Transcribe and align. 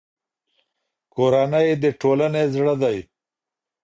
کورنۍ 1.13 1.67
د 1.81 1.83
ټولنې 2.01 2.43
زړه 2.53 2.73
دی. 2.81 2.97